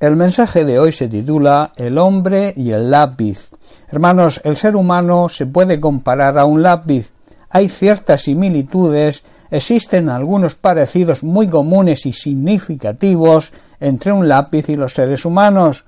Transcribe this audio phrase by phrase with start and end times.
[0.00, 3.50] El mensaje de hoy se titula El hombre y el lápiz.
[3.88, 7.12] Hermanos, el ser humano se puede comparar a un lápiz.
[7.48, 9.22] Hay ciertas similitudes,
[9.52, 15.84] existen algunos parecidos muy comunes y significativos entre un lápiz y los seres humanos.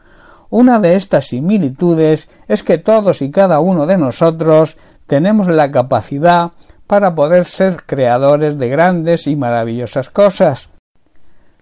[0.50, 4.76] Una de estas similitudes es que todos y cada uno de nosotros
[5.06, 6.52] tenemos la capacidad
[6.86, 10.70] para poder ser creadores de grandes y maravillosas cosas.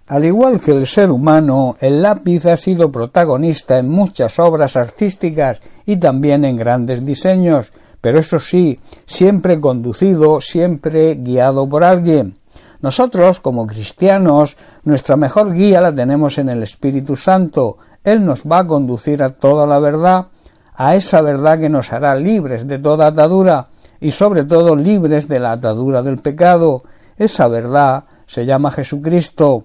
[0.07, 5.63] Al igual que el ser humano, el lápiz ha sido protagonista en muchas obras artísticas
[5.87, 7.73] y también en grandes diseños,
[8.03, 12.37] pero eso sí, siempre conducido, siempre guiado por alguien.
[12.83, 17.79] Nosotros, como cristianos, nuestra mejor guía la tenemos en el Espíritu Santo.
[18.05, 20.27] Él nos va a conducir a toda la verdad,
[20.75, 23.69] a esa verdad que nos hará libres de toda atadura
[24.03, 26.83] y sobre todo libres de la atadura del pecado.
[27.17, 29.65] Esa verdad se llama Jesucristo.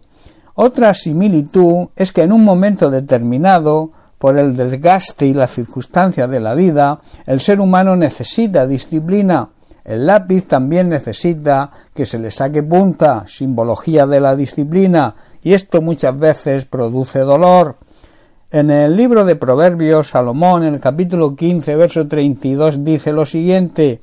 [0.61, 6.41] Otra similitud es que en un momento determinado, por el desgaste y la circunstancia de
[6.41, 9.51] la vida, el ser humano necesita disciplina.
[9.85, 15.81] El lápiz también necesita que se le saque punta, simbología de la disciplina, y esto
[15.81, 17.77] muchas veces produce dolor.
[18.51, 24.01] En el libro de Proverbios, Salomón, en el capítulo 15, verso 32, dice lo siguiente: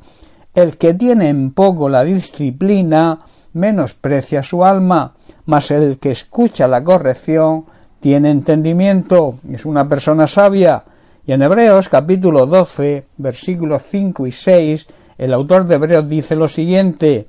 [0.54, 3.18] El que tiene en poco la disciplina
[3.52, 5.15] menosprecia su alma,
[5.46, 7.64] mas el que escucha la corrección
[8.00, 10.84] tiene entendimiento, es una persona sabia.
[11.26, 14.86] Y en Hebreos capítulo 12, versículos 5 y 6,
[15.18, 17.26] el autor de Hebreos dice lo siguiente,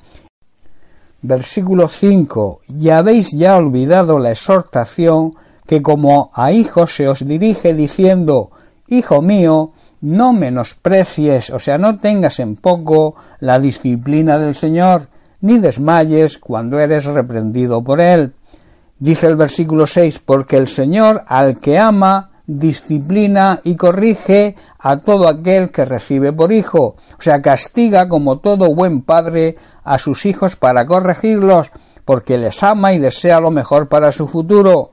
[1.22, 5.32] versículo 5, y habéis ya olvidado la exhortación
[5.66, 8.52] que como a hijos se os dirige diciendo,
[8.88, 15.08] Hijo mío, no menosprecies, o sea, no tengas en poco la disciplina del Señor,
[15.42, 18.34] ni desmayes cuando eres reprendido por él.
[19.00, 25.28] Dice el versículo 6, porque el Señor al que ama disciplina y corrige a todo
[25.28, 30.56] aquel que recibe por hijo, o sea, castiga como todo buen padre a sus hijos
[30.56, 31.72] para corregirlos,
[32.06, 34.92] porque les ama y desea lo mejor para su futuro.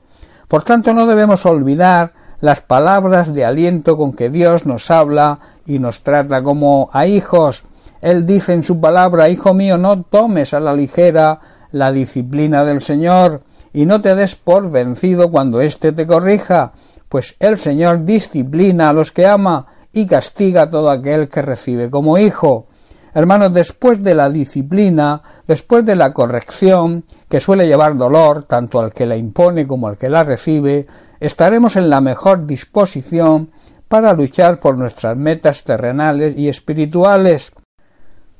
[0.49, 5.79] Por tanto, no debemos olvidar las palabras de aliento con que Dios nos habla y
[5.79, 7.63] nos trata como a hijos.
[8.05, 11.39] Él dice en su palabra, Hijo mío, no tomes a la ligera
[11.71, 13.41] la disciplina del Señor,
[13.73, 16.73] y no te des por vencido cuando éste te corrija,
[17.09, 21.89] pues el Señor disciplina a los que ama y castiga a todo aquel que recibe
[21.89, 22.67] como hijo.
[23.15, 28.93] Hermanos, después de la disciplina, después de la corrección, que suele llevar dolor tanto al
[28.93, 30.85] que la impone como al que la recibe,
[31.19, 33.49] estaremos en la mejor disposición
[33.87, 37.51] para luchar por nuestras metas terrenales y espirituales.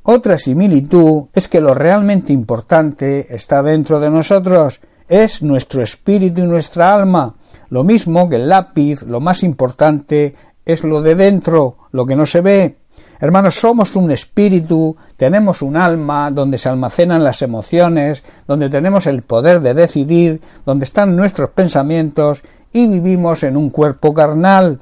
[0.07, 6.45] Otra similitud es que lo realmente importante está dentro de nosotros, es nuestro espíritu y
[6.45, 7.33] nuestra alma.
[7.69, 12.27] Lo mismo que el lápiz, lo más importante es lo de dentro, lo que no
[12.27, 12.77] se ve.
[13.19, 19.23] Hermanos, somos un espíritu, tenemos un alma donde se almacenan las emociones, donde tenemos el
[19.23, 24.81] poder de decidir, donde están nuestros pensamientos y vivimos en un cuerpo carnal.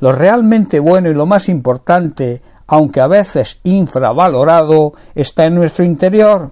[0.00, 6.50] Lo realmente bueno y lo más importante aunque a veces infravalorado, está en nuestro interior.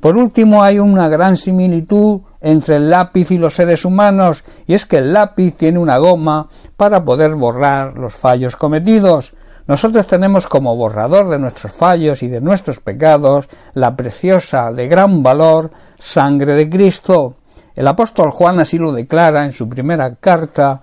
[0.00, 4.84] Por último, hay una gran similitud entre el lápiz y los seres humanos, y es
[4.84, 9.32] que el lápiz tiene una goma para poder borrar los fallos cometidos.
[9.68, 15.22] Nosotros tenemos como borrador de nuestros fallos y de nuestros pecados la preciosa, de gran
[15.22, 17.34] valor, sangre de Cristo.
[17.76, 20.80] El apóstol Juan así lo declara en su primera carta,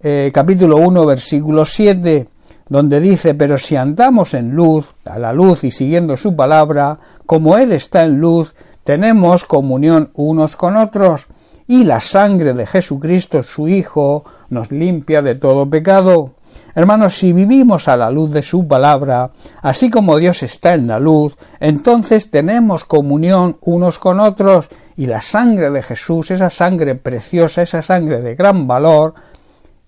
[0.00, 2.28] eh, capítulo 1, versículo 7
[2.68, 7.56] donde dice pero si andamos en luz, a la luz y siguiendo su palabra, como
[7.56, 8.54] Él está en luz,
[8.84, 11.26] tenemos comunión unos con otros,
[11.66, 16.34] y la sangre de Jesucristo, su Hijo, nos limpia de todo pecado.
[16.74, 19.30] Hermanos, si vivimos a la luz de su palabra,
[19.62, 25.20] así como Dios está en la luz, entonces tenemos comunión unos con otros, y la
[25.20, 29.14] sangre de Jesús, esa sangre preciosa, esa sangre de gran valor,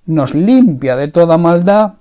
[0.07, 1.95] nos limpia de toda maldad.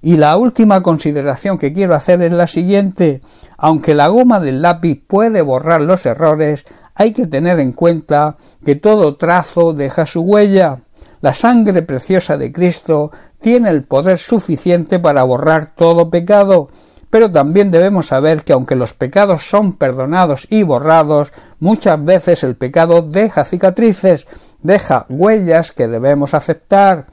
[0.00, 3.20] Y la última consideración que quiero hacer es la siguiente.
[3.56, 6.64] Aunque la goma del lápiz puede borrar los errores,
[6.94, 10.80] hay que tener en cuenta que todo trazo deja su huella.
[11.20, 13.10] La sangre preciosa de Cristo
[13.40, 16.70] tiene el poder suficiente para borrar todo pecado,
[17.10, 22.56] pero también debemos saber que aunque los pecados son perdonados y borrados, muchas veces el
[22.56, 24.26] pecado deja cicatrices,
[24.62, 27.06] deja huellas que debemos aceptar.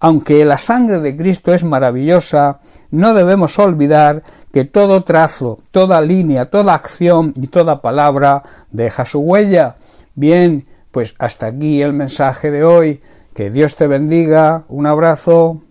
[0.00, 2.60] Aunque la sangre de Cristo es maravillosa,
[2.90, 9.20] no debemos olvidar que todo trazo, toda línea, toda acción y toda palabra deja su
[9.20, 9.76] huella.
[10.14, 13.00] Bien, pues hasta aquí el mensaje de hoy.
[13.34, 15.62] Que Dios te bendiga, un abrazo.